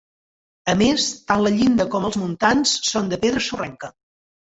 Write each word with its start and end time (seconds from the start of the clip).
A 0.71 0.73
més 0.77 1.03
tant 1.31 1.43
la 1.47 1.51
llinda 1.57 1.85
com 1.95 2.07
els 2.09 2.17
muntants 2.21 2.73
són 2.93 3.13
de 3.13 3.21
pedra 3.27 3.45
sorrenca. 3.49 3.93